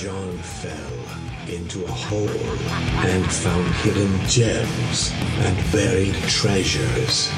[0.00, 7.30] John fell into a hole and found hidden gems and buried treasures.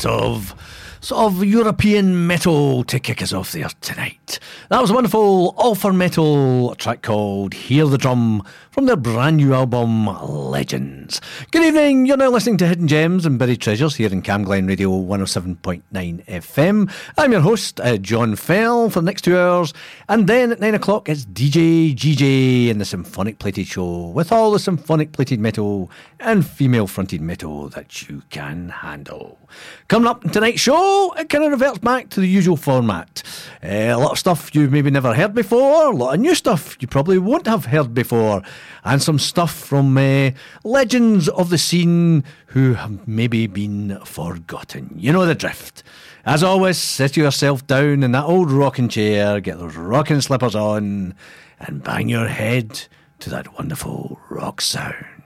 [0.00, 0.54] Bit of
[1.00, 4.38] sort of European metal to kick us off there tonight.
[4.70, 9.38] That was a wonderful All for Metal track called Hear the Drum from their brand
[9.38, 10.99] new album Legends.
[11.52, 14.90] Good evening, you're now listening to Hidden Gems and Buried Treasures here in Camglen Radio
[14.90, 15.82] 107.9
[16.26, 16.92] FM.
[17.18, 19.74] I'm your host, uh, John Fell, for the next two hours,
[20.08, 24.52] and then at nine o'clock it's DJ GJ and the Symphonic Plated Show with all
[24.52, 25.90] the symphonic plated metal
[26.20, 29.36] and female fronted metal that you can handle.
[29.88, 33.24] Coming up in tonight's show, it kind of reverts back to the usual format.
[33.64, 36.76] Uh, a lot of stuff you've maybe never heard before, a lot of new stuff
[36.78, 38.42] you probably won't have heard before,
[38.84, 40.30] and some stuff from uh,
[40.62, 44.92] legends of the scene who have maybe been forgotten.
[44.96, 45.82] You know the drift.
[46.24, 51.14] As always, sit yourself down in that old rocking chair, get those rocking slippers on,
[51.58, 52.82] and bang your head
[53.20, 55.19] to that wonderful rock sound.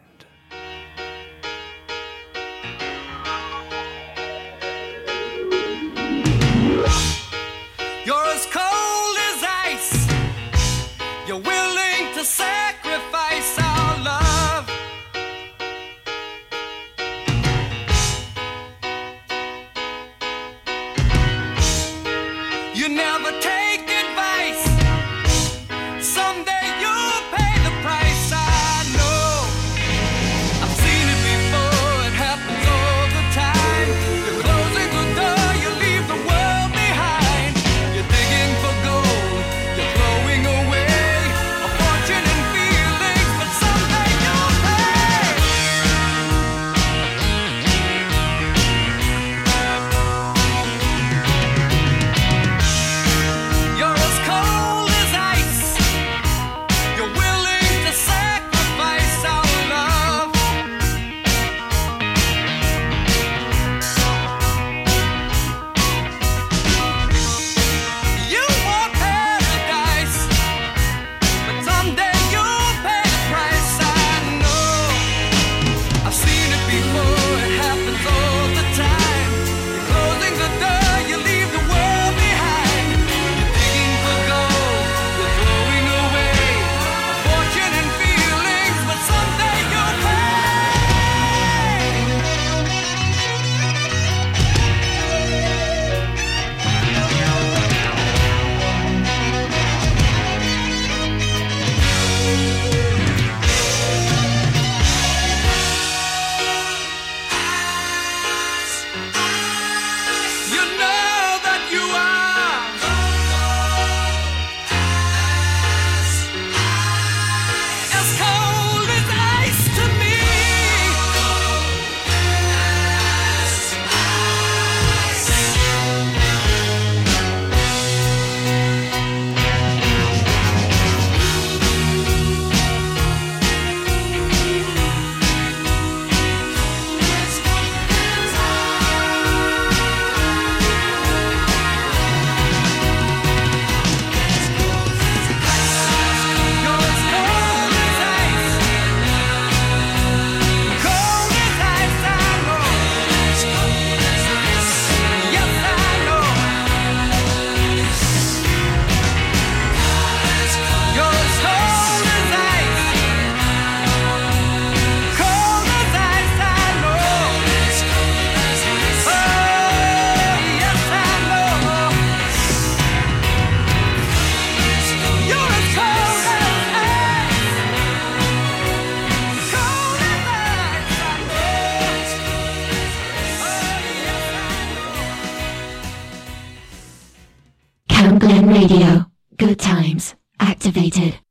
[190.54, 191.23] Activated.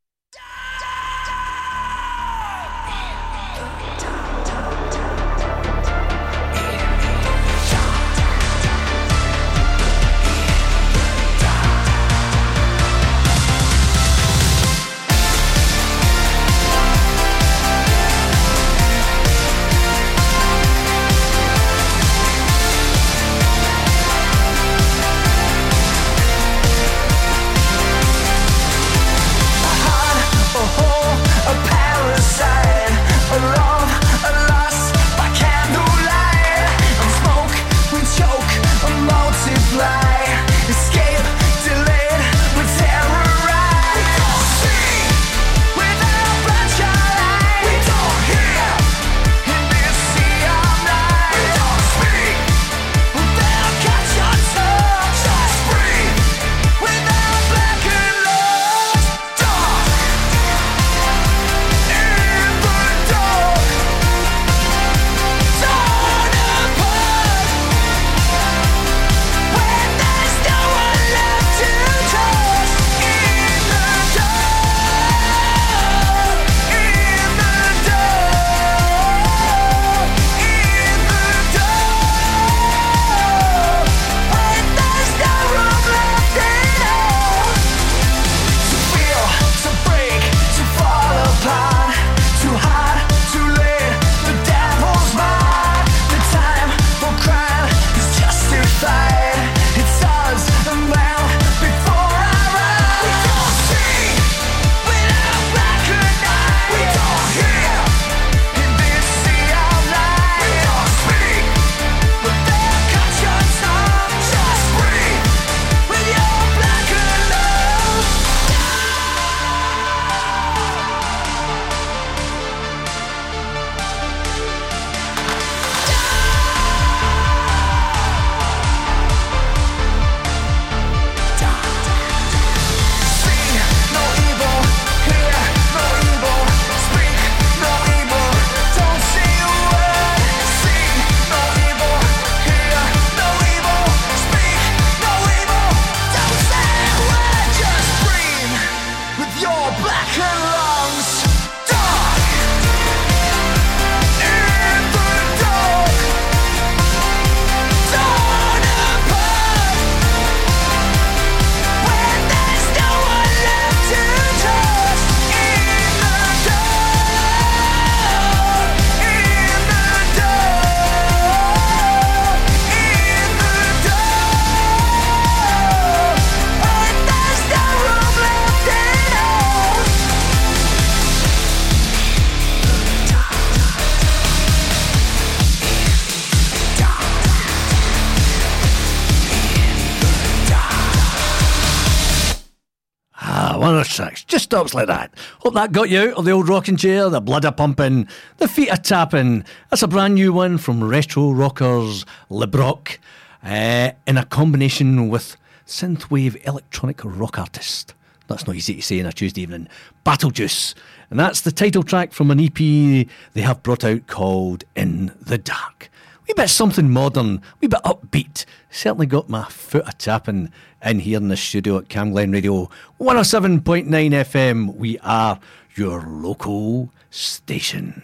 [194.44, 195.12] Stops like that.
[195.40, 198.46] Hope that got you out of the old rocking chair, the blood a pumping, the
[198.46, 199.44] feet a tapping.
[199.70, 202.98] That's a brand new one from Retro Rockers Lebrock
[203.42, 205.36] uh, in a combination with
[205.66, 207.94] synthwave electronic rock artist.
[208.28, 209.68] That's not easy to say on a Tuesday evening.
[210.04, 210.74] Battle Juice.
[211.10, 215.38] And that's the title track from an EP they have brought out called In the
[215.38, 215.90] Dark.
[216.26, 218.46] We bit something modern, we bit upbeat.
[218.70, 220.50] Certainly got my foot a tapping
[220.84, 224.76] in here in the studio at Camglen Radio 107.9 FM.
[224.76, 225.40] We are
[225.74, 228.02] your local station.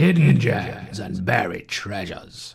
[0.00, 2.54] hidden gems and buried treasures.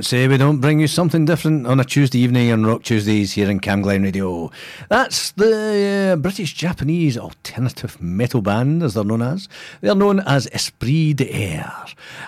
[0.00, 3.32] don't say we don't bring you something different on a Tuesday evening on Rock Tuesdays
[3.32, 4.50] here in Camglen Radio.
[4.88, 9.46] That's the uh, British Japanese alternative metal band, as they're known as.
[9.82, 11.70] They're known as Esprit d'Air.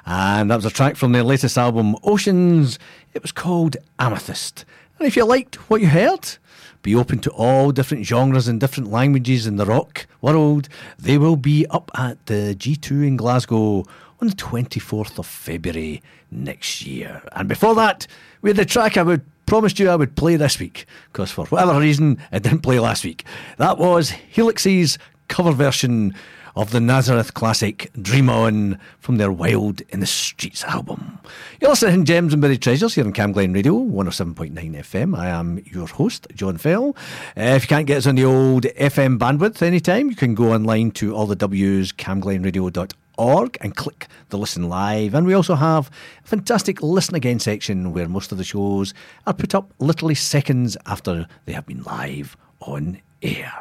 [0.04, 2.78] And that was a track from their latest album, Oceans.
[3.14, 4.66] It was called Amethyst.
[4.98, 6.36] And if you liked what you heard,
[6.82, 10.68] be open to all different genres and different languages in the rock world.
[10.98, 13.86] They will be up at the G2 in Glasgow
[14.20, 17.22] on the 24th of February next year.
[17.32, 18.06] And before that,
[18.40, 21.44] we had the track I would promised you I would play this week, because for
[21.46, 23.24] whatever reason, it didn't play last week.
[23.58, 26.14] That was Helix's cover version
[26.56, 31.18] of the Nazareth classic Dream On from their Wild in the Streets album.
[31.60, 35.16] You're listening to Gems and Buried Treasures here on Cam Glen Radio, 107.9 FM.
[35.16, 36.96] I am your host, John Fell.
[37.36, 40.52] Uh, if you can't get us on the old FM bandwidth anytime, you can go
[40.52, 45.14] online to all the W's, camglenradio.org and click the listen live.
[45.14, 45.90] And we also have
[46.24, 48.94] a fantastic listen again section where most of the shows
[49.26, 53.52] are put up literally seconds after they have been live on air.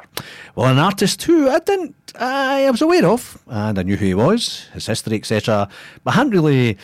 [0.55, 4.13] Well, an artist who I didn't, I was aware of, and I knew who he
[4.13, 5.69] was, his history, etc.,
[6.03, 6.77] but I hadn't really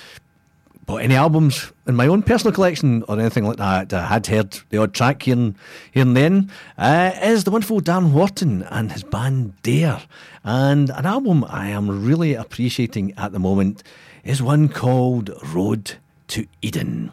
[0.88, 3.93] bought any albums in my own personal collection or anything like that.
[3.93, 5.56] I had heard the odd track here and,
[5.91, 6.50] here and then.
[6.78, 10.02] Uh, is the wonderful Dan Wharton and his band Dare.
[10.45, 13.84] And an album I am really appreciating at the moment
[14.23, 15.97] is one called Road
[16.30, 17.12] to Eden.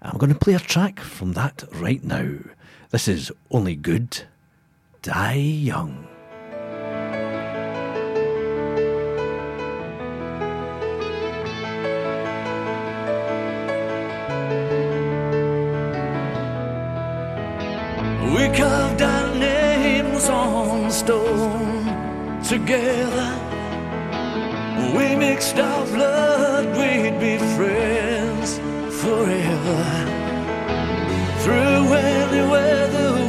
[0.00, 2.28] I'm going to play a track from that right now.
[2.90, 4.22] This is Only Good,
[5.02, 6.05] Die Young.
[20.96, 21.84] Stone
[22.42, 23.28] together.
[24.96, 28.58] We mixed our blood, we'd be friends
[29.02, 29.82] forever.
[31.42, 33.25] Through any weather,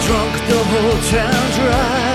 [0.00, 2.13] drunk the whole town dry.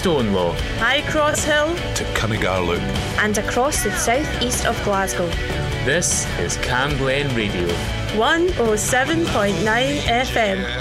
[0.00, 0.52] Stonelaw.
[0.78, 2.82] High Cross Hill, To Cunningar Loop,
[3.18, 5.26] and across the southeast of Glasgow.
[5.86, 7.66] This is Cam Glen Radio.
[8.12, 10.75] 107.9 FM.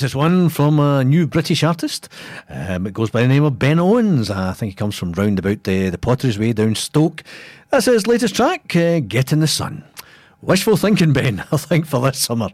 [0.00, 2.08] Latest one from a new British artist.
[2.48, 4.30] Um, it goes by the name of Ben Owens.
[4.30, 7.22] I think he comes from round about the, the Potter's Way down Stoke.
[7.68, 9.84] That's his latest track, uh, Get in the Sun.
[10.40, 12.48] Wishful thinking, Ben, I think, for this summer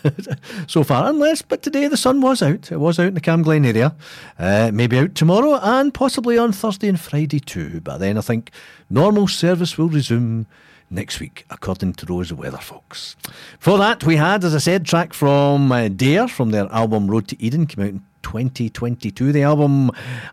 [0.66, 1.08] so far.
[1.08, 2.70] Unless, but today the sun was out.
[2.70, 3.94] It was out in the Camglen area.
[4.38, 7.80] Uh, maybe out tomorrow and possibly on Thursday and Friday too.
[7.80, 8.50] But then I think
[8.90, 10.46] normal service will resume
[10.92, 13.16] next week, according to Rose weather folks.
[13.58, 17.28] For that, we had, as I said, track from uh, Dare from their album Road
[17.28, 19.90] to Eden, came out in 2022, the album.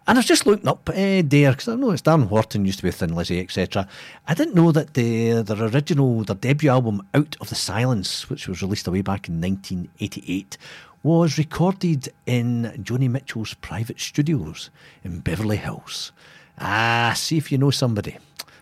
[0.07, 2.79] And I was just looking up uh, Dare, because I know it's Darren Wharton, used
[2.79, 3.87] to be Thin Lizzy, etc.
[4.27, 8.47] I didn't know that the, their original, their debut album, Out of the Silence, which
[8.47, 10.57] was released away back in 1988,
[11.01, 14.69] was recorded in Joni Mitchell's private studios
[15.03, 16.11] in Beverly Hills.
[16.59, 18.17] Ah, see if you know somebody.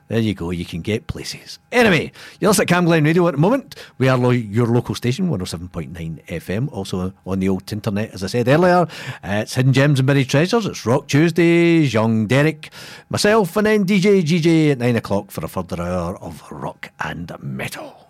[0.08, 1.60] There you go, you can get places.
[1.70, 3.76] Anyway, you're listening to Cam Radio at the moment.
[3.98, 8.28] We are lo- your local station, 107.9 FM, also on the old internet, as I
[8.28, 8.88] said earlier.
[9.22, 10.66] Uh, it's Hidden Gems and Buried Treasures.
[10.66, 12.70] It's Rock Tuesdays, Young Derek,
[13.10, 17.32] myself, and then DJ GJ at 9 o'clock for a further hour of rock and
[17.42, 18.08] metal.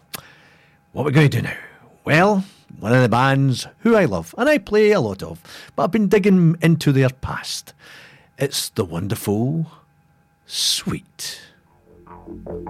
[0.92, 1.58] What are we're going to do now?
[2.06, 2.46] Well,
[2.80, 5.42] one of the bands who I love and I play a lot of,
[5.76, 7.74] but I've been digging into their past.
[8.38, 9.66] It's the wonderful
[10.46, 11.42] Sweet.
[12.28, 12.68] John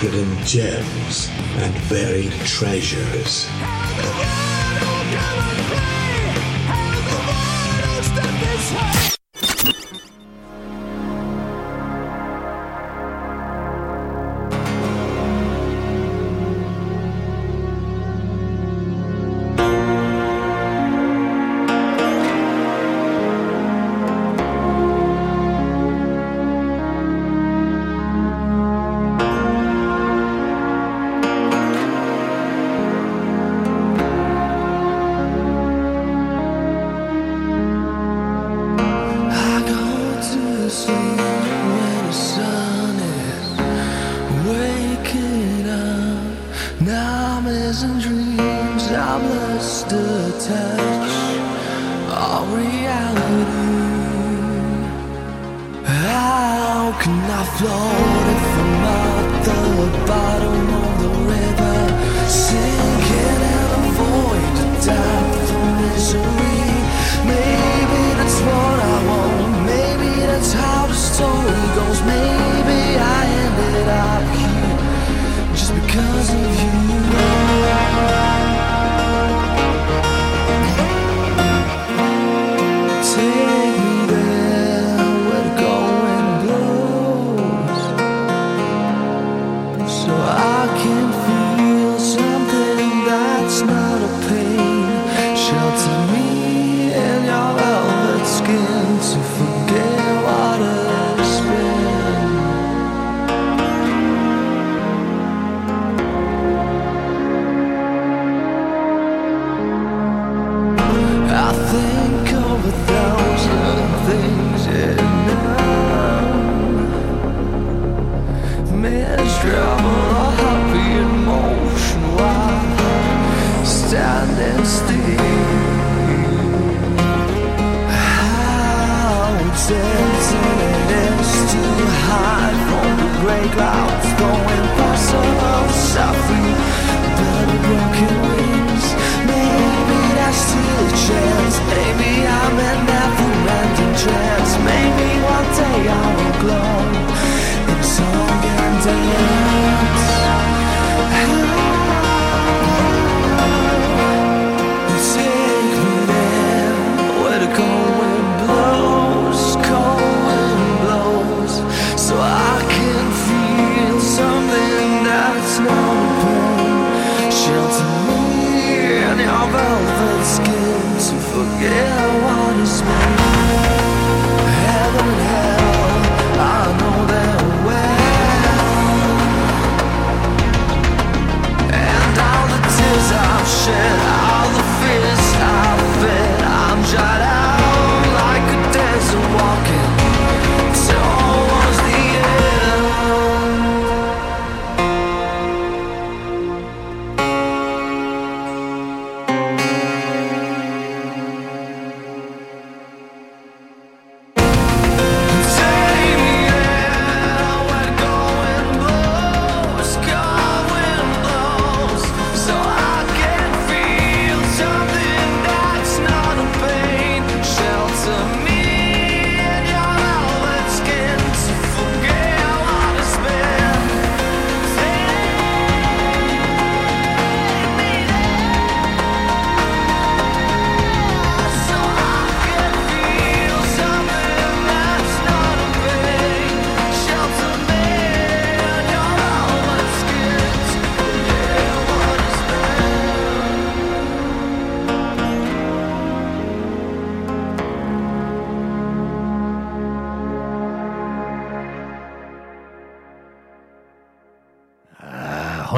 [0.00, 3.49] hidden gems and buried treasures.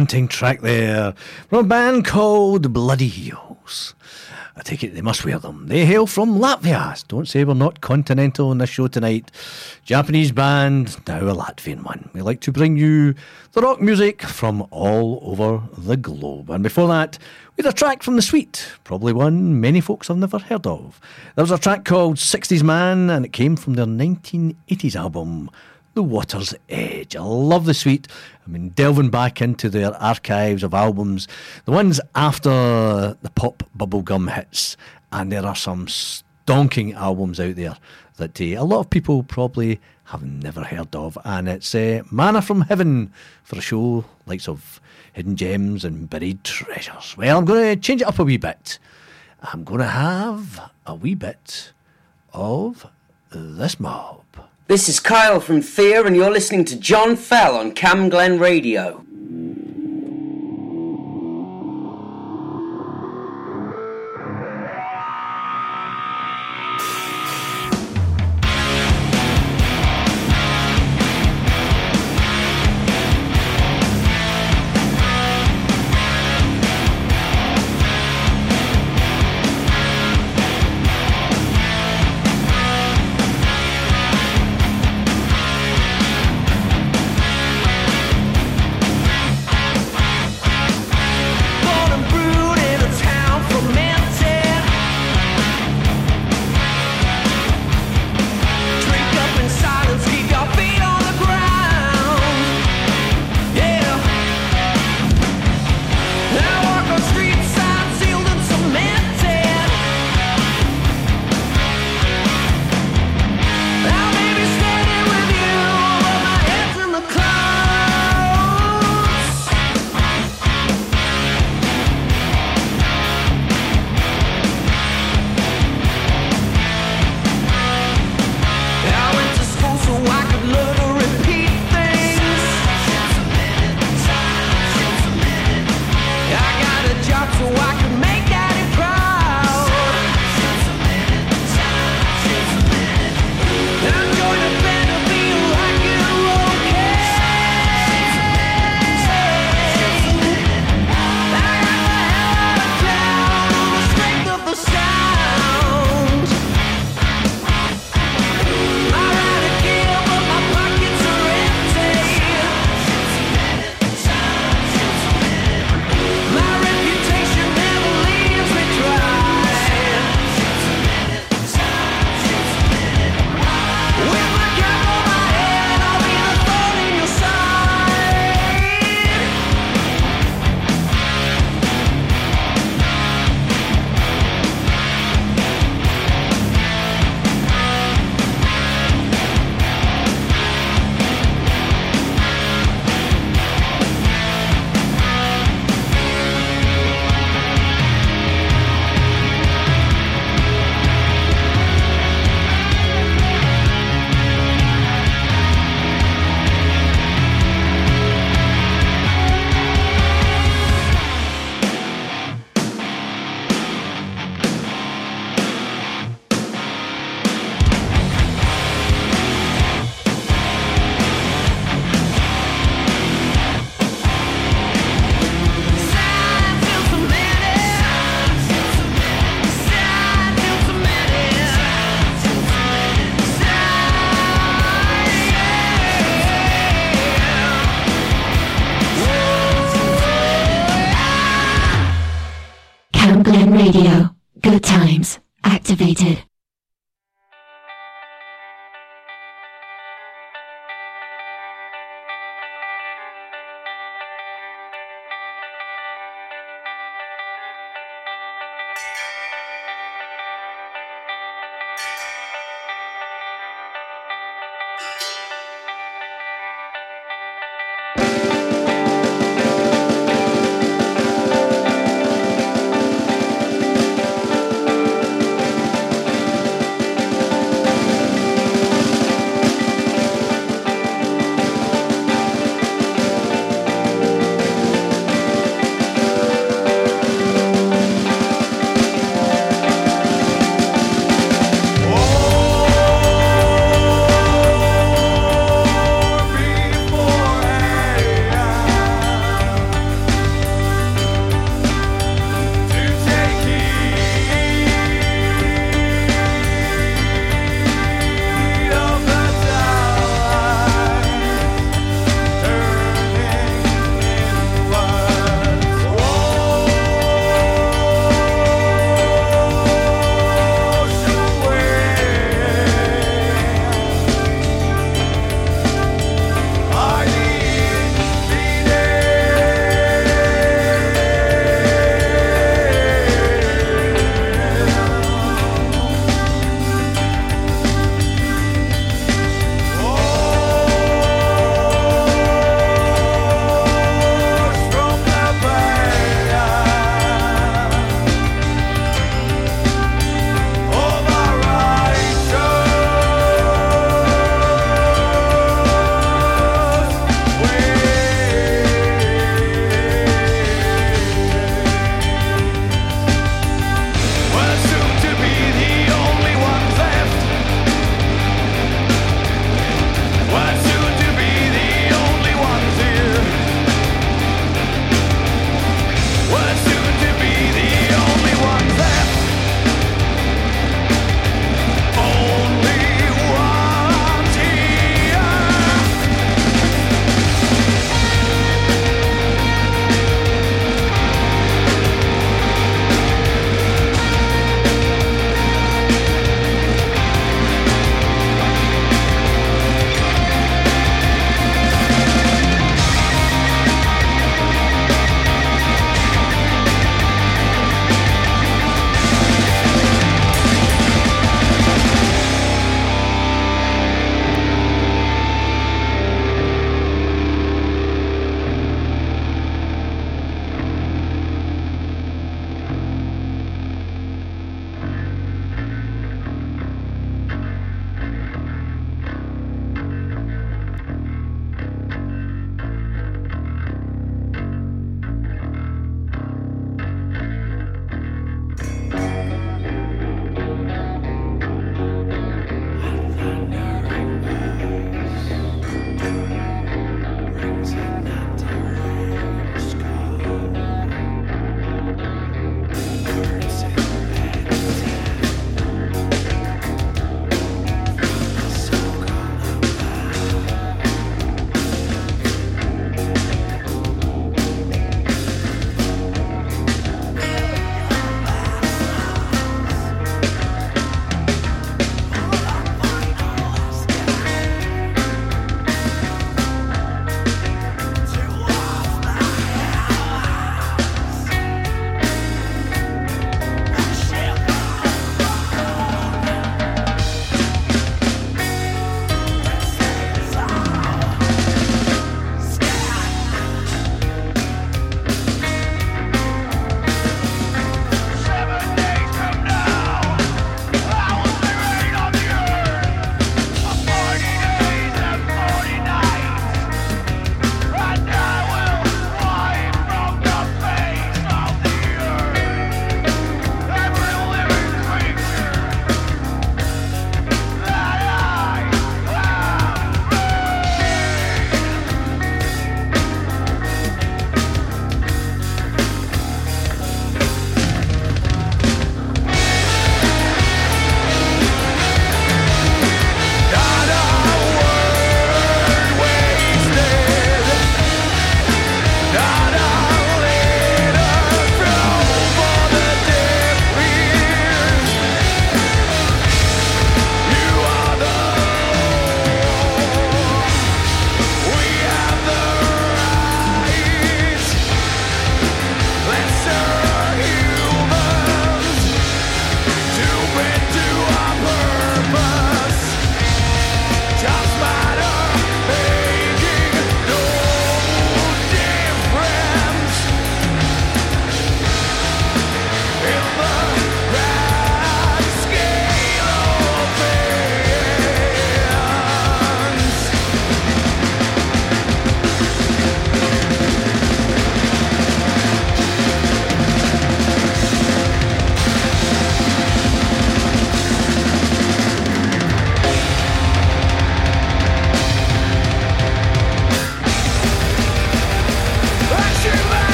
[0.00, 1.12] Haunting track there
[1.50, 3.94] from a band called Bloody Heels.
[4.56, 5.66] I take it they must wear them.
[5.66, 7.06] They hail from Latvia.
[7.06, 9.30] Don't say we're not continental on this show tonight.
[9.84, 12.08] Japanese band, now a Latvian one.
[12.14, 13.14] We like to bring you
[13.52, 16.48] the rock music from all over the globe.
[16.48, 17.18] And before that,
[17.58, 20.98] we had a track from The Sweet, probably one many folks have never heard of.
[21.36, 25.50] There was a track called 60s Man, and it came from their 1980s album,
[26.00, 27.14] The Water's Edge.
[27.14, 28.08] I love The Sweet.
[28.46, 31.28] I mean, delving back into their archives of albums,
[31.66, 32.48] the ones after
[33.20, 34.78] the pop bubblegum hits,
[35.12, 37.76] and there are some stonking albums out there
[38.16, 42.40] that uh, a lot of people probably have never heard of, and it's uh, Manna
[42.40, 44.80] from Heaven for a show likes of
[45.12, 47.14] Hidden Gems and Buried Treasures.
[47.18, 48.78] Well, I'm going to change it up a wee bit.
[49.42, 51.72] I'm going to have a wee bit
[52.32, 52.86] of
[53.30, 54.19] this mob.
[54.70, 59.04] This is Kyle from Fear, and you're listening to John Fell on Camglen Radio.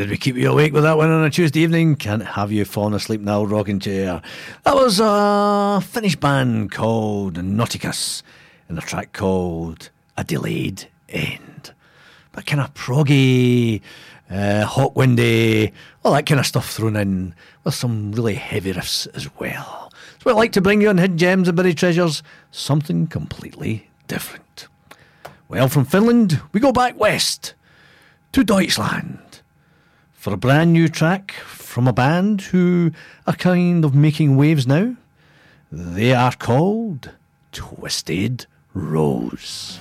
[0.00, 1.94] did we keep you awake with that one on a Tuesday evening?
[1.94, 4.22] Can't have you fallen asleep now, rocking chair.
[4.64, 8.22] That was a Finnish band called Nauticus
[8.70, 11.74] in a track called A Delayed End.
[12.32, 13.82] But kind of proggy,
[14.30, 15.70] uh, hot windy,
[16.02, 17.34] all that kind of stuff thrown in
[17.64, 19.92] with some really heavy riffs as well.
[19.92, 23.90] So what I like to bring you on Hidden Gems and Buried Treasures, something completely
[24.08, 24.66] different.
[25.46, 27.52] Well, from Finland, we go back west
[28.32, 29.29] to Deutschland
[30.20, 32.92] for a brand new track from a band who
[33.26, 34.94] are kind of making waves now.
[35.72, 37.12] They are called
[37.52, 38.44] Twisted
[38.74, 39.80] Rose.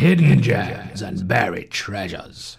[0.00, 2.56] hidden gems and buried treasures.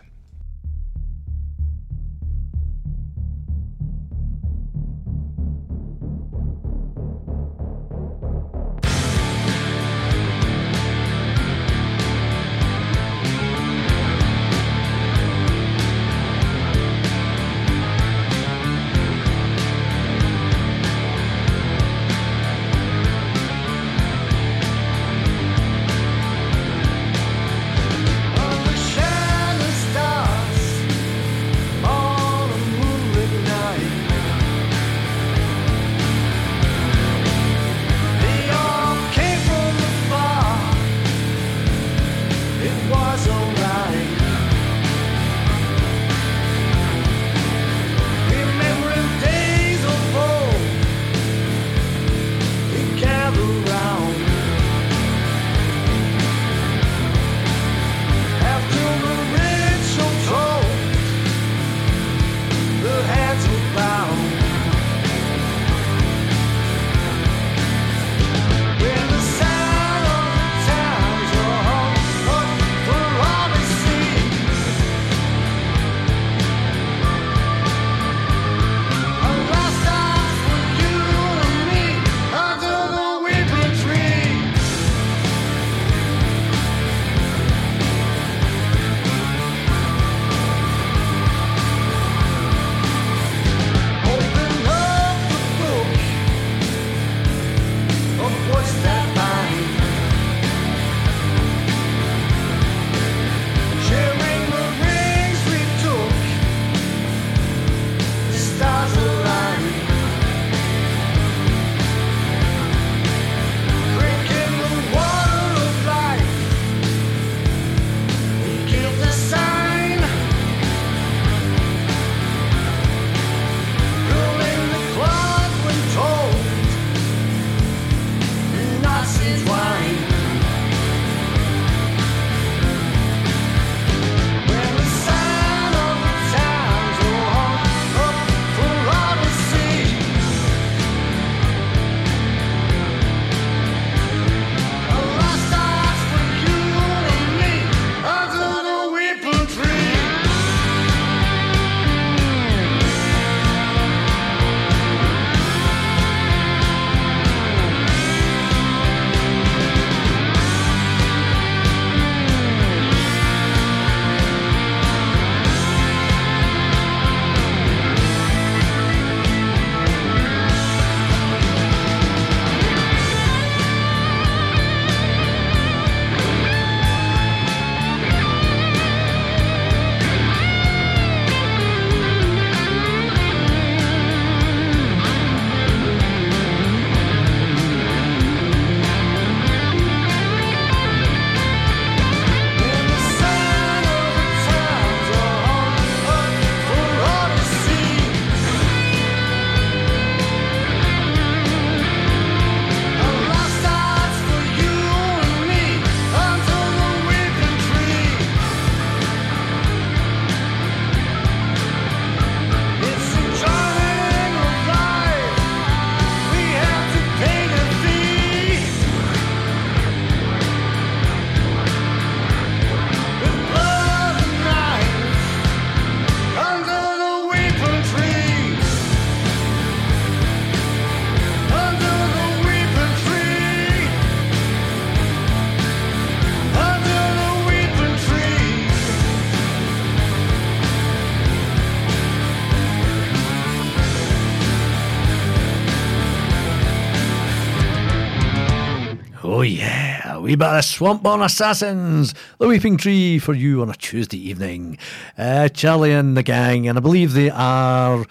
[250.32, 254.78] Wee bit of Swamp Born Assassins, The Weeping Tree for you on a Tuesday evening.
[255.18, 258.06] Uh, Charlie and the gang, and I believe they are uh,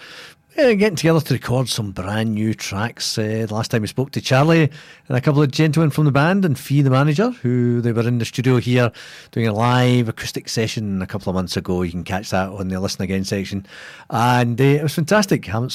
[0.75, 3.17] getting together to record some brand new tracks.
[3.17, 4.71] Uh, the last time we spoke to Charlie
[5.09, 8.07] and a couple of gentlemen from the band and Fee, the manager, who they were
[8.07, 8.93] in the studio here
[9.31, 11.81] doing a live acoustic session a couple of months ago.
[11.81, 13.65] You can catch that on the Listen Again section.
[14.11, 15.49] And uh, it was fantastic.
[15.49, 15.71] I Haven't,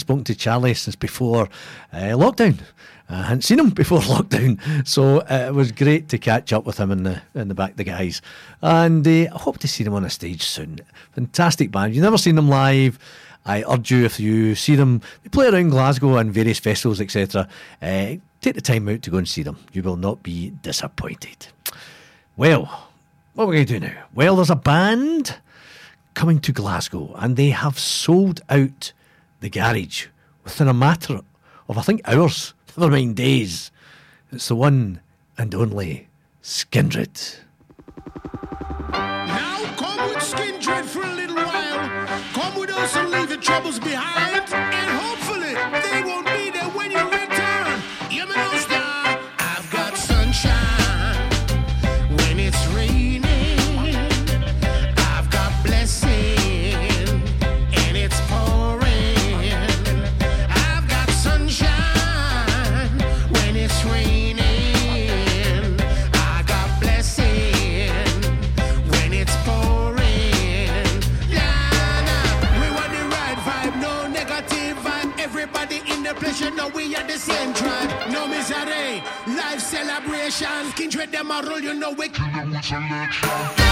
[0.00, 1.50] spoken to Charlie since before
[1.92, 2.58] uh, lockdown.
[3.10, 6.78] I hadn't seen him before lockdown, so uh, it was great to catch up with
[6.78, 8.22] him in the in the back, the guys,
[8.62, 10.80] and uh, I hope to see them on a stage soon.
[11.12, 11.94] Fantastic band.
[11.94, 12.98] You've never seen them live.
[13.46, 17.48] I urge you, if you see them, they play around Glasgow and various festivals, etc.
[17.80, 19.58] Uh, take the time out to go and see them.
[19.72, 21.48] You will not be disappointed.
[22.36, 22.90] Well,
[23.34, 24.04] what are we going to do now?
[24.14, 25.38] Well, there's a band
[26.14, 28.92] coming to Glasgow, and they have sold out
[29.40, 30.06] the garage
[30.44, 31.20] within a matter
[31.68, 33.70] of, I think, hours, never mind days.
[34.32, 35.00] It's the one
[35.36, 36.08] and only
[36.42, 37.36] Skindred.
[38.92, 42.06] Now come with Skindred for a little while.
[42.32, 44.29] Come with us and leave your troubles behind.
[80.50, 80.72] Celebration.
[80.76, 83.69] Kindred them a roll, you know we kill them with selection.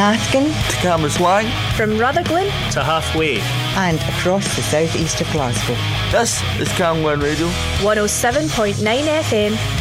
[0.00, 3.38] From Cathkin to Cambuslang From Rutherglen to halfway.
[3.76, 5.76] and across the southeast of Glasgow.
[6.10, 7.46] This is Camglen Radio.
[7.80, 9.79] 107.9 FM.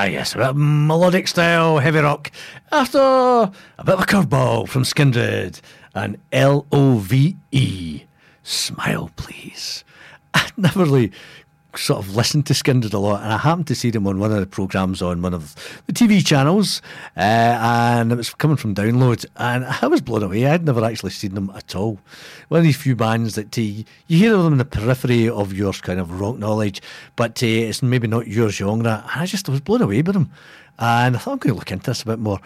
[0.00, 2.30] Ah, yes, a bit melodic style, heavy rock.
[2.70, 5.60] After a bit of a curveball from Skindred
[5.92, 8.02] and L O V E.
[8.44, 9.82] Smile, please.
[10.34, 11.10] I never really
[11.76, 14.32] sort of listened to Skindred a lot, and I happened to see them on one
[14.32, 15.54] of the programmes on one of
[15.86, 16.80] the TV channels,
[17.16, 20.46] uh, and it was coming from download, and I was blown away.
[20.46, 21.98] I'd never actually seen them at all.
[22.48, 25.52] One of these few bands that uh, you hear of them in the periphery of
[25.52, 26.80] your kind of rock knowledge,
[27.16, 29.04] but uh, it's maybe not your genre.
[29.10, 30.30] And I just was blown away by them,
[30.78, 32.40] and I thought I'm going to look into this a bit more.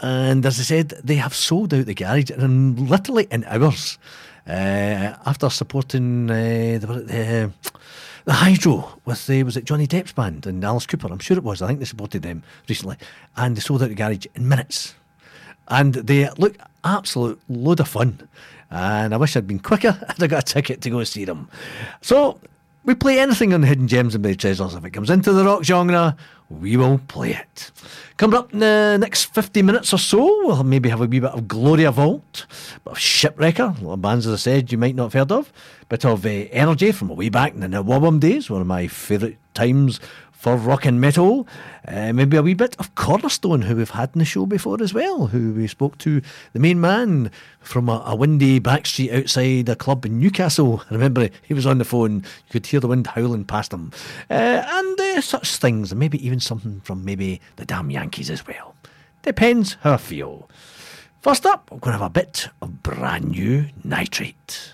[0.00, 3.98] And as I said, they have sold out the garage in literally in hours.
[4.46, 7.52] Uh, after supporting uh, the,
[8.28, 11.08] the, Hydro with the, was it Johnny Depp's band and Alice Cooper?
[11.10, 11.62] I'm sure it was.
[11.62, 12.96] I think they supported them recently,
[13.36, 14.94] and they sold out the garage in minutes.
[15.68, 18.28] And they look absolute load of fun.
[18.70, 19.98] And I wish I'd been quicker.
[20.08, 21.48] And have got a ticket to go see them.
[22.02, 22.38] So
[22.88, 24.74] we play anything on Hidden Gems and Buried Treasures.
[24.74, 26.16] If it comes into the rock genre,
[26.48, 27.70] we will play it.
[28.16, 31.32] Coming up in the next 50 minutes or so, we'll maybe have a wee bit
[31.32, 32.46] of Gloria Volt,
[32.76, 35.52] a bit of Shipwrecker, a bands, as I said, you might not have heard of,
[35.90, 39.36] bit of uh, Energy from way back in the NWOBHM days, one of my favourite
[39.52, 40.00] times
[40.38, 41.48] for rock and metal.
[41.86, 44.94] Uh, maybe a wee bit of Cornerstone, who we've had in the show before as
[44.94, 49.68] well, who we spoke to the main man from a, a windy back street outside
[49.68, 50.84] a club in Newcastle.
[50.90, 53.90] I remember he was on the phone, you could hear the wind howling past him.
[54.30, 58.46] Uh, and uh, such things, and maybe even something from maybe the damn Yankees as
[58.46, 58.76] well.
[59.22, 60.48] Depends how I feel.
[61.20, 64.72] First up, I'm going to have a bit of brand new nitrate.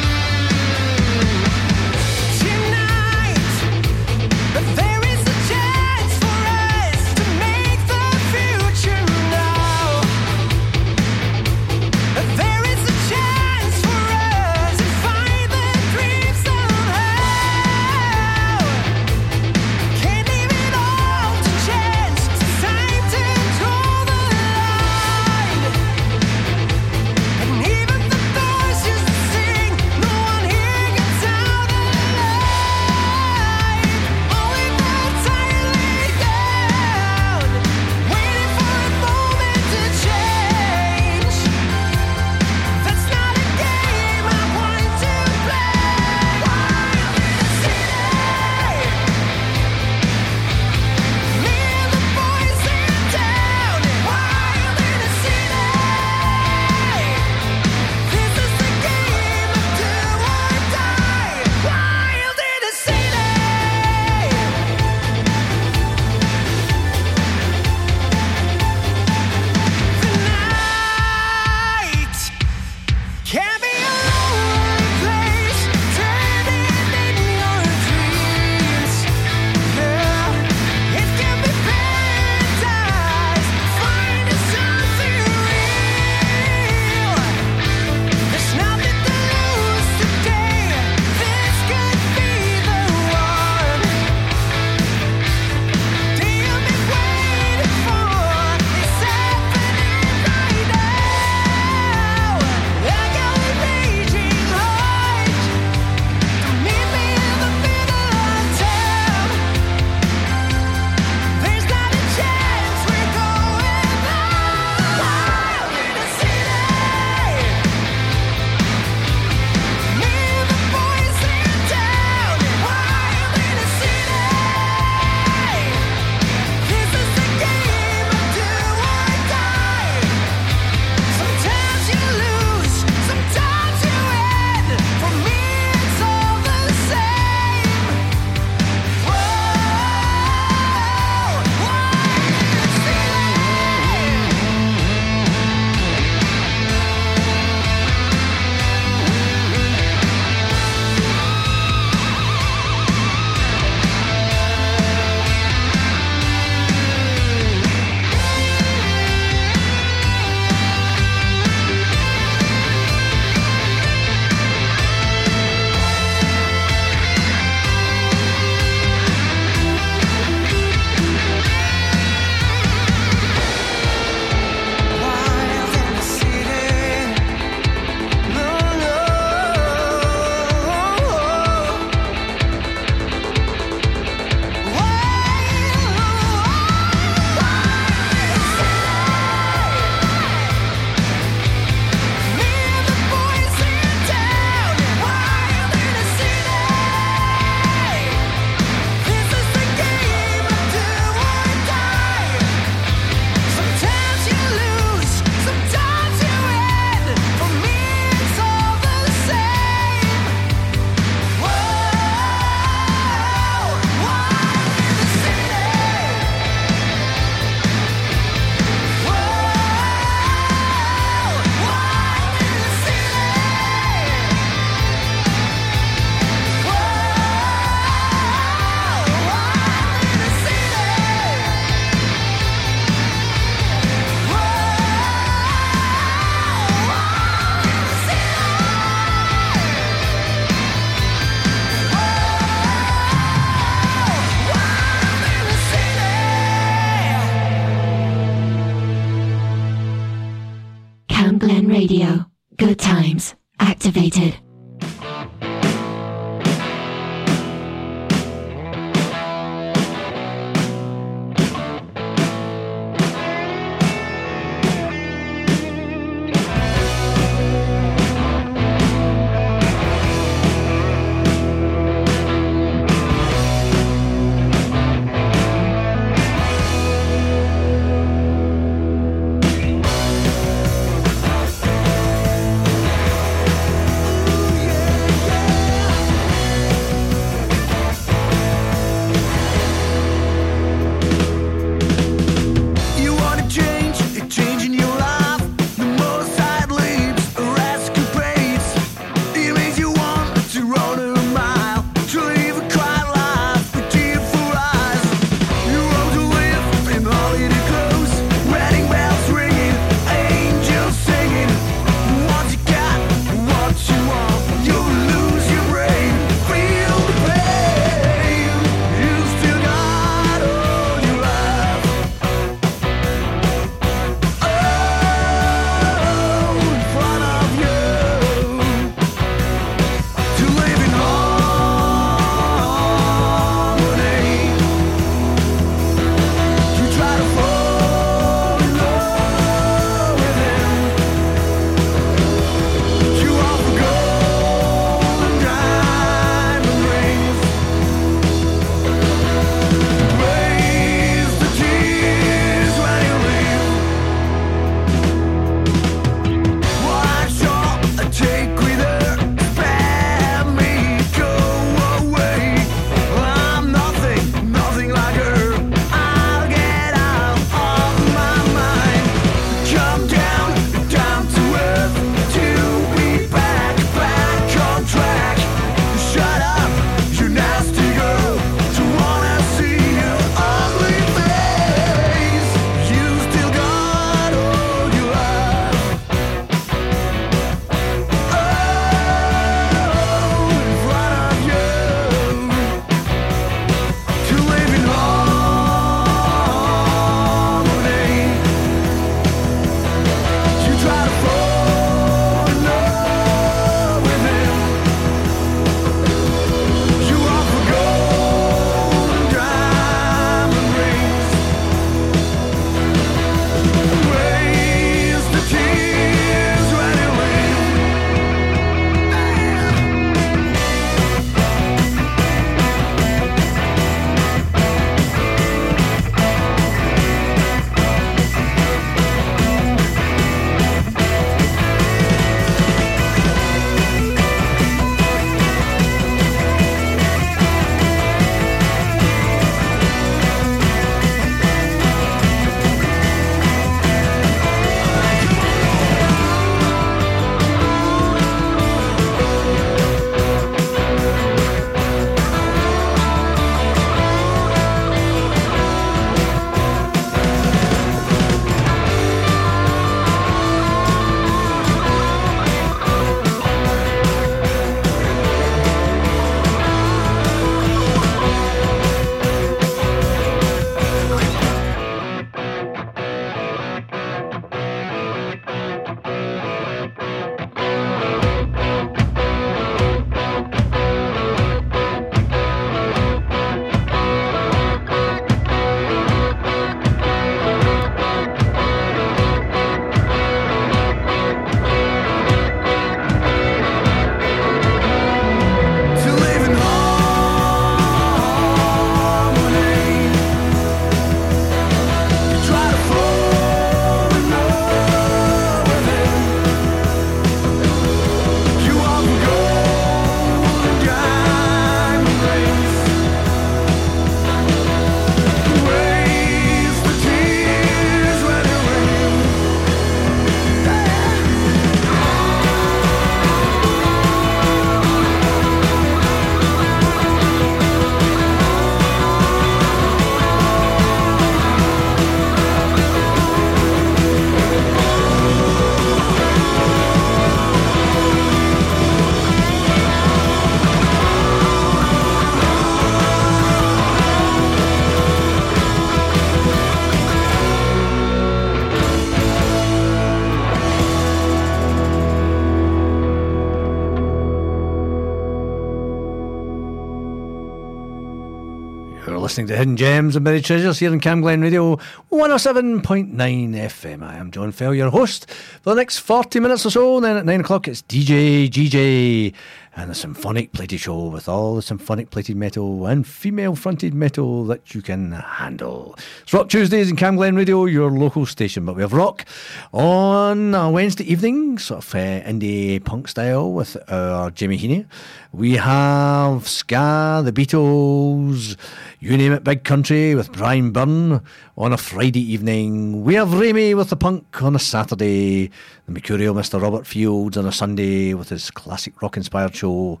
[559.38, 561.76] Listening to Hidden Gems and Buried Treasures here in Camglen Radio
[562.10, 564.02] 107.9 FM.
[564.02, 566.96] I am John Fell, your host for the next 40 minutes or so.
[566.96, 569.32] And then at 9 o'clock, it's DJ GJ
[569.78, 574.44] and the symphonic plated show with all the symphonic plated metal and female fronted metal
[574.44, 575.96] that you can handle.
[576.22, 578.64] It's Rock Tuesdays in Camglen Radio, your local station.
[578.64, 579.24] But we have rock
[579.72, 581.98] on Wednesday evening, sort of uh,
[582.28, 584.84] indie punk style with our Jimmy Heaney.
[585.30, 588.56] We have Ska, the Beatles,
[589.00, 591.22] you name it, Big Country with Brian Byrne
[591.56, 593.04] on a Friday evening.
[593.04, 595.52] We have Raimi with the punk on a Saturday.
[595.86, 596.60] The Mercurial Mr.
[596.60, 600.00] Robert Fields on a Sunday with his classic rock inspired show.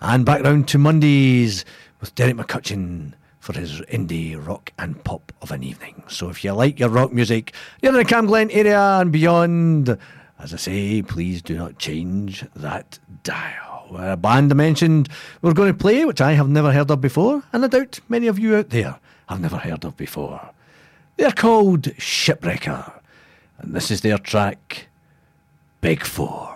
[0.00, 1.64] And back round to Mondays
[2.00, 6.04] with Derek McCutcheon for his indie rock and pop of an evening.
[6.06, 7.52] So if you like your rock music,
[7.82, 9.98] you're in the Camglen area and beyond,
[10.38, 13.65] as I say, please do not change that dial.
[13.88, 15.08] Where a band I mentioned
[15.42, 18.26] we're going to play, which I have never heard of before, and I doubt many
[18.26, 18.98] of you out there
[19.28, 20.50] have never heard of before.
[21.16, 23.00] They're called Shipwrecker,
[23.58, 24.88] and this is their track,
[25.80, 26.55] Big Four.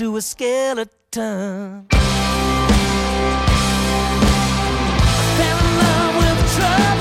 [0.00, 1.86] To a skeleton.
[1.90, 1.98] Fell
[5.58, 6.99] in love with trouble's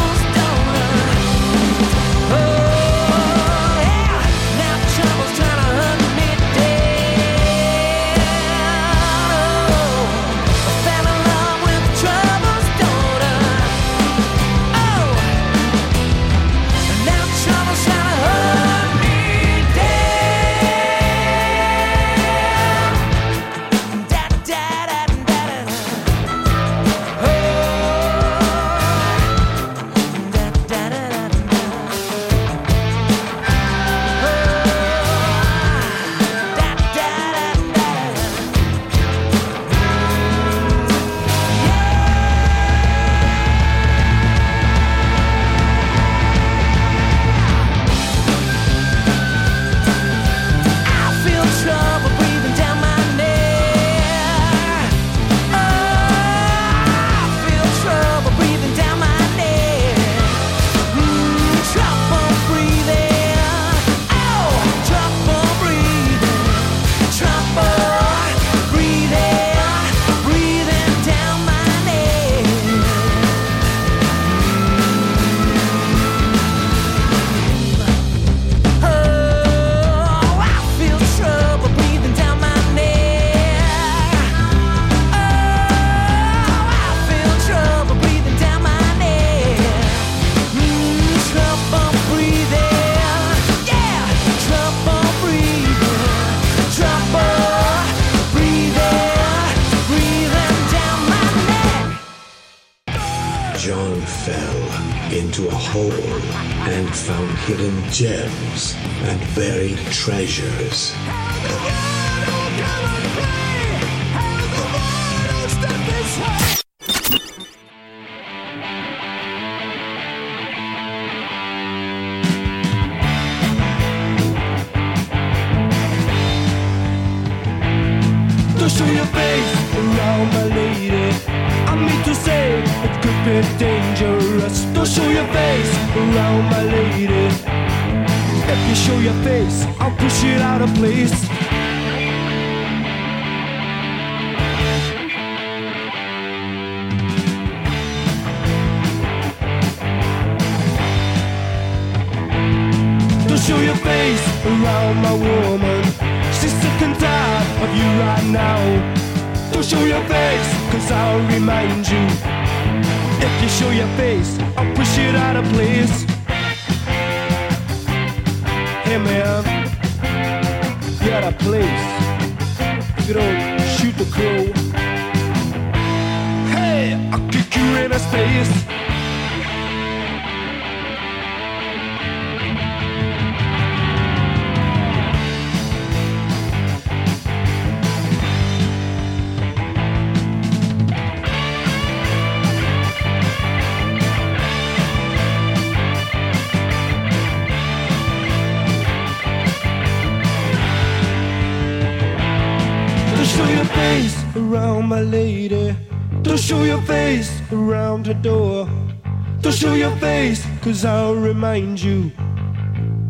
[211.30, 212.11] remind you.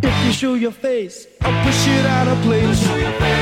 [0.04, 3.39] If you show your face, I'll push it out of place.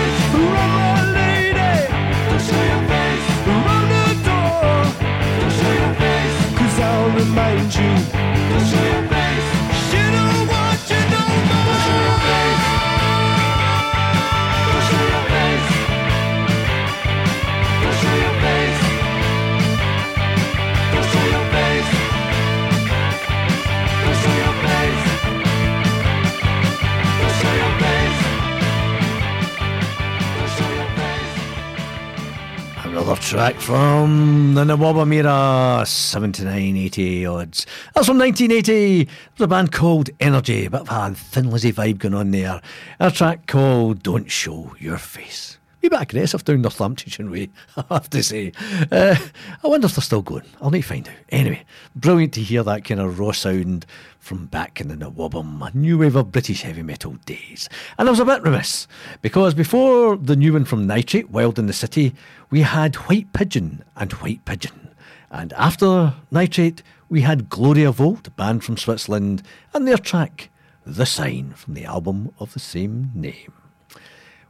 [33.38, 37.68] Track from the Nawabamira 79, 80 odds.
[37.94, 39.04] That's from 1980.
[39.04, 42.60] There's a band called Energy, bit of a Thin Lizzy vibe going on there.
[43.00, 45.57] A track called Don't Show Your Face.
[45.82, 48.52] Be bit aggressive down Northamptonshire way, I have to say.
[48.92, 49.16] Uh,
[49.64, 50.44] I wonder if they're still going.
[50.62, 51.16] I'll need to find out.
[51.30, 51.64] Anyway,
[51.96, 53.86] brilliant to hear that kind of raw sound
[54.20, 57.70] from back in the NWOBHM, new wave of British heavy metal days.
[57.98, 58.88] And I was a bit remiss
[59.22, 62.14] because before the new one from Nitrate, Wild in the City,
[62.50, 64.90] we had White Pigeon and White Pigeon.
[65.30, 69.44] And after Nitrate, we had Gloria Volt, a band from Switzerland,
[69.74, 70.50] and their track,
[70.86, 73.54] The Sign, from the album of the same name.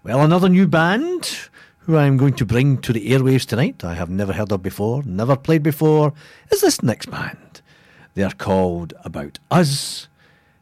[0.03, 1.49] Well, another new band
[1.79, 5.03] who I'm going to bring to the airwaves tonight, I have never heard of before,
[5.03, 6.13] never played before,
[6.51, 7.61] is this next band.
[8.13, 10.07] They're called About Us,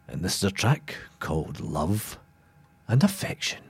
[0.08, 2.18] and this is a track called Love
[2.88, 3.65] and Affection.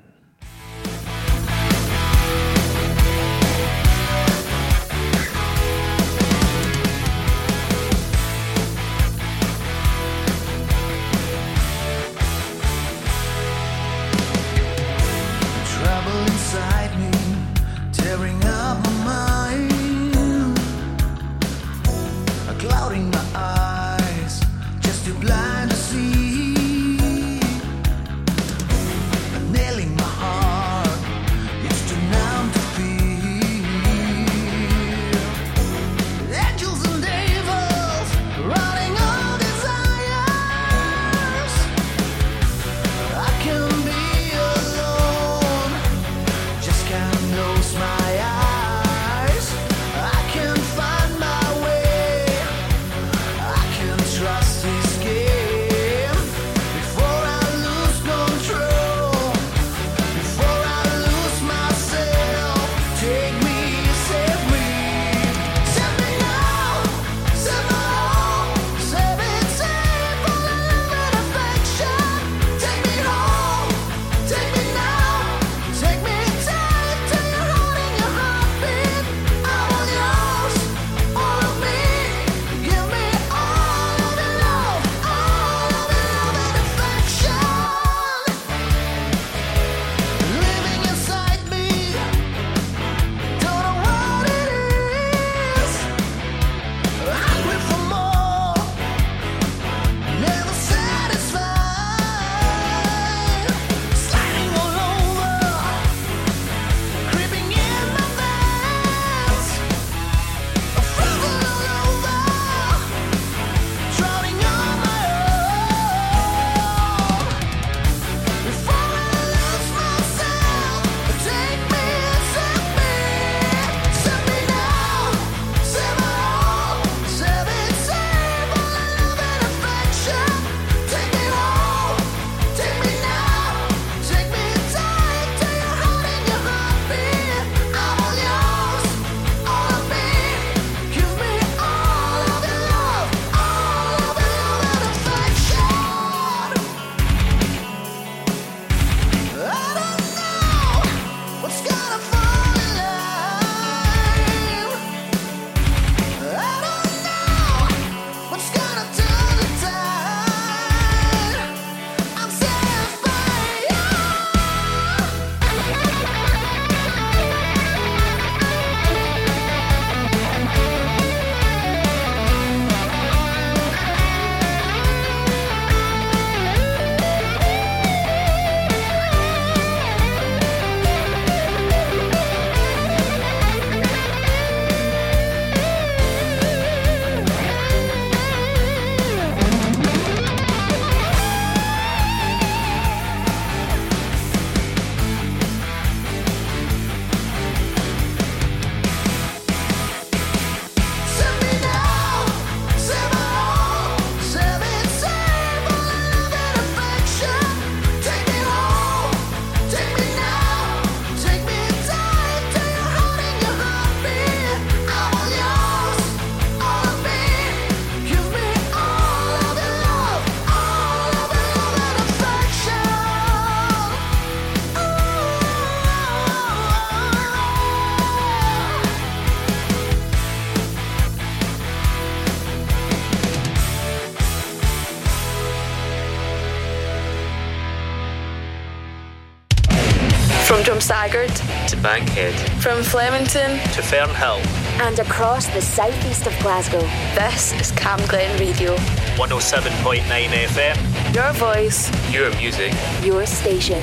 [241.95, 244.45] Bankhead From Flemington to Fernhill
[244.81, 246.81] and across the southeast of Glasgow.
[247.15, 248.76] This is Camglen Radio.
[249.15, 251.15] 107.9 FM.
[251.15, 253.81] Your voice, your music, your station.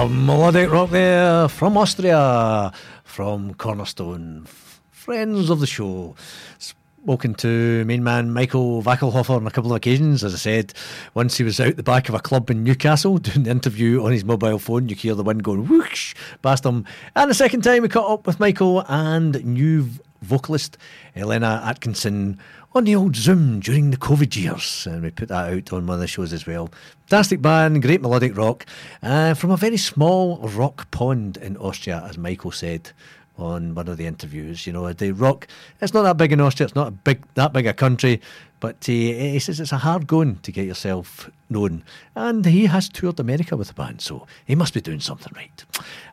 [0.00, 2.72] Of melodic rock there from Austria,
[3.04, 4.46] from Cornerstone,
[4.90, 6.16] friends of the show.
[6.58, 10.24] Spoken to main man Michael Wackelhofer on a couple of occasions.
[10.24, 10.72] As I said,
[11.12, 14.12] once he was out the back of a club in Newcastle doing the interview on
[14.12, 14.88] his mobile phone.
[14.88, 16.86] You hear the wind going whoosh past him.
[17.14, 19.86] And the second time we caught up with Michael and new
[20.22, 20.78] vocalist
[21.14, 22.38] Elena Atkinson
[22.72, 25.94] on the old Zoom during the COVID years, and we put that out on one
[25.94, 26.70] of the shows as well.
[27.06, 28.64] Fantastic band, great melodic rock,
[29.02, 32.92] uh, from a very small rock pond in Austria, as Michael said
[33.36, 34.66] on one of the interviews.
[34.66, 35.48] You know, the rock,
[35.80, 38.20] it's not that big in Austria, it's not a big that big a country,
[38.60, 41.82] but uh, he says it's a hard going to get yourself known.
[42.14, 45.64] And he has toured America with the band, so he must be doing something right.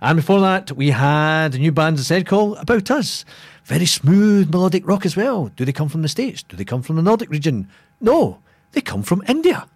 [0.02, 3.26] And before that, we had a new band said call About Us.
[3.68, 5.52] Very smooth melodic rock as well.
[5.58, 6.42] Do they come from the States?
[6.42, 7.68] Do they come from the Nordic region?
[8.00, 8.40] No,
[8.72, 9.68] they come from India.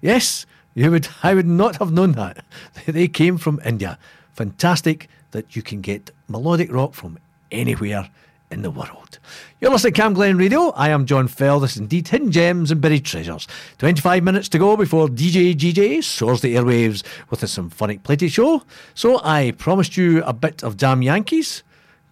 [0.00, 1.08] Yes, you would.
[1.24, 2.44] I would not have known that.
[2.86, 3.98] They came from India.
[4.34, 7.18] Fantastic that you can get melodic rock from
[7.50, 8.08] anywhere
[8.52, 9.18] in the world.
[9.60, 10.70] You're listening to Camglen Radio.
[10.70, 11.58] I am John Fell.
[11.58, 13.48] This is indeed Hidden Gems and Buried Treasures.
[13.78, 18.62] 25 minutes to go before DJ GJ soars the airwaves with a symphonic plenty show.
[18.94, 21.64] So I promised you a bit of Damn Yankees.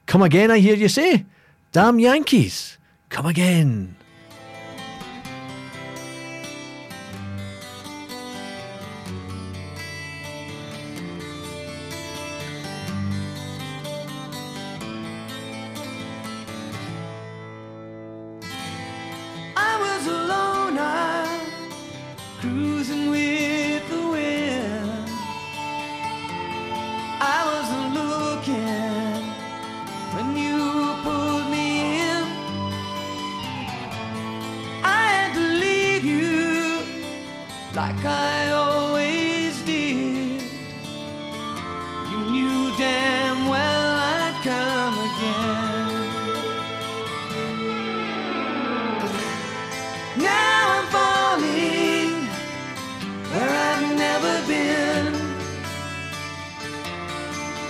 [0.08, 1.26] Come again, I hear you say.
[1.70, 2.78] Damn Yankees.
[3.10, 3.94] Come again.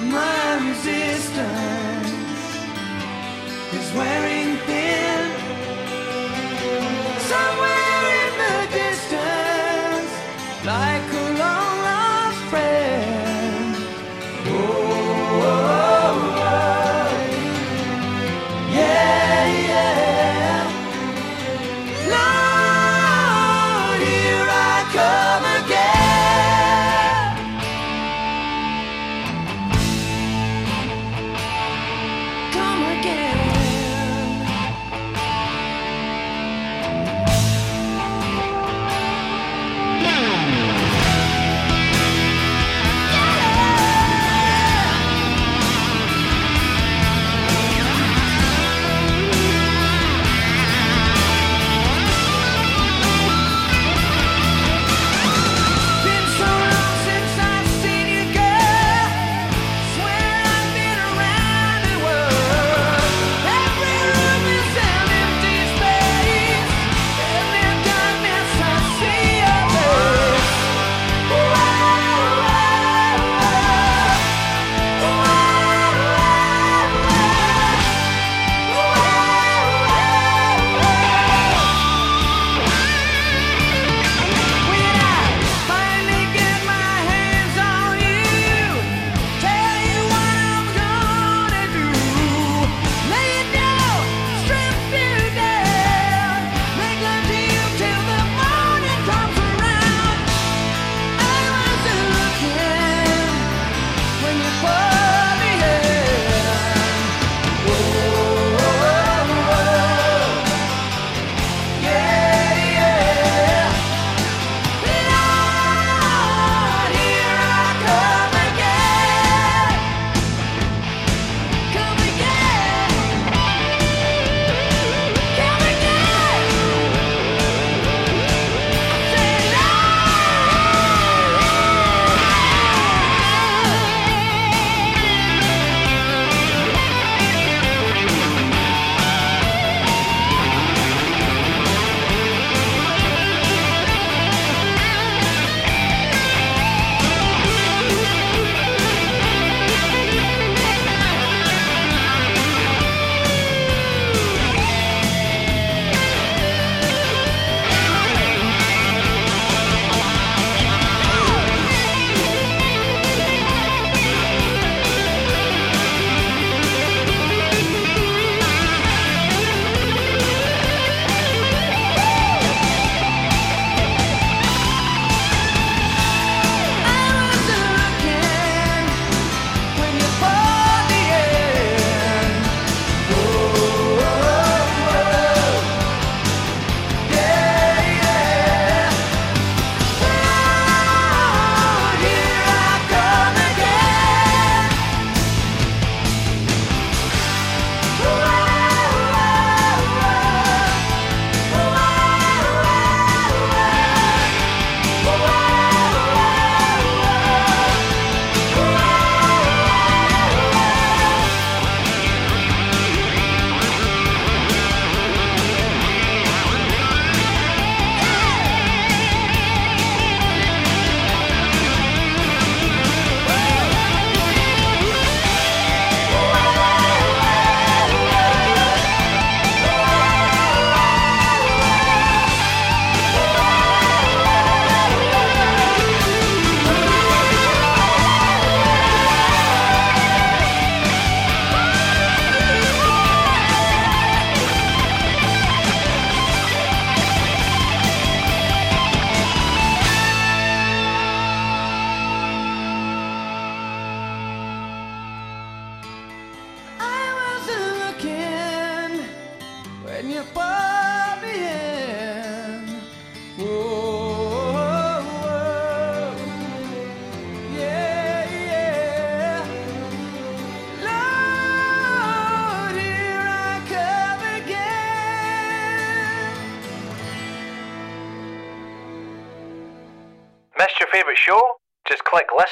[0.00, 2.12] My resistance
[3.72, 4.77] is wearing thin.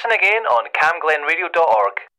[0.06, 2.15] Listen again on camglenradio.org.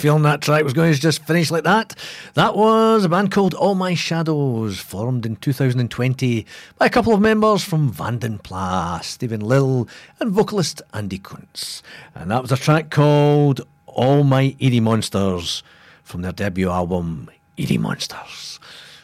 [0.00, 1.94] feeling that track was going to just finish like that.
[2.32, 6.46] That was a band called All My Shadows, formed in 2020
[6.78, 9.86] by a couple of members from Vanden Plas, Stephan Lill,
[10.18, 11.82] and vocalist Andy Kuntz.
[12.14, 15.62] And that was a track called All My Eerie Monsters
[16.02, 17.28] from their debut album,
[17.58, 18.58] Eerie Monsters.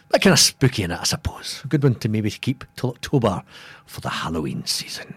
[0.09, 1.61] That kind of spooky in it, I suppose.
[1.63, 3.43] A good one to maybe keep till October
[3.85, 5.15] for the Halloween season.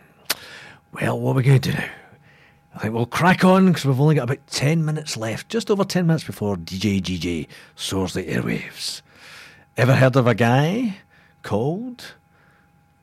[0.91, 1.89] Well, what are we going to do now?
[2.73, 5.83] I think we'll crack on because we've only got about 10 minutes left, just over
[5.83, 9.01] 10 minutes before DJ GJ soars the airwaves.
[9.75, 10.97] Ever heard of a guy
[11.41, 12.13] called,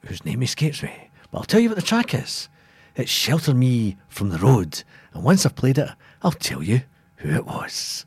[0.05, 2.49] whose name escapes me, but I'll tell you what the track is.
[2.95, 4.83] It's Shelter Me from the Road,
[5.13, 5.91] and once I've played it,
[6.23, 6.83] I'll tell you
[7.17, 8.07] who it was.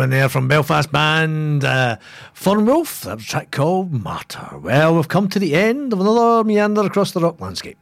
[0.00, 1.96] In there from Belfast band uh,
[2.32, 3.02] Fun Wolf.
[3.02, 4.58] That was a track called Martyr.
[4.58, 7.78] Well, we've come to the end of another meander across the rock landscape.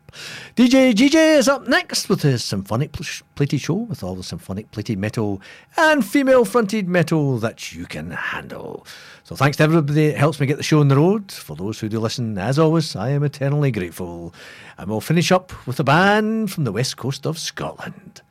[0.57, 4.71] DJ GJ is up next with his symphonic pl- plated show with all the symphonic
[4.71, 5.41] plated metal
[5.77, 8.87] and female fronted metal that you can handle.
[9.25, 11.31] So thanks to everybody that helps me get the show on the road.
[11.31, 14.35] For those who do listen, as always, I am eternally grateful.
[14.77, 18.23] And we'll finish up with a band from the west coast of Scotland.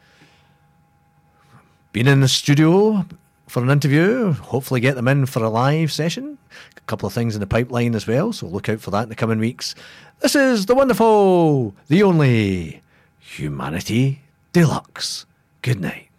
[1.93, 3.05] Been in the studio
[3.51, 6.37] for an interview, hopefully get them in for a live session.
[6.77, 9.09] A couple of things in the pipeline as well, so look out for that in
[9.09, 9.75] the coming weeks.
[10.21, 12.81] This is the wonderful, the only
[13.19, 14.21] Humanity
[14.53, 15.25] Deluxe.
[15.63, 16.10] Good night.